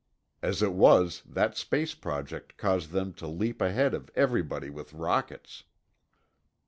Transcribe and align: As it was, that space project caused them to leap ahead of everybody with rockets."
As 0.41 0.63
it 0.63 0.73
was, 0.73 1.21
that 1.27 1.55
space 1.55 1.93
project 1.93 2.57
caused 2.57 2.89
them 2.89 3.13
to 3.13 3.27
leap 3.27 3.61
ahead 3.61 3.93
of 3.93 4.09
everybody 4.15 4.71
with 4.71 4.93
rockets." 4.93 5.63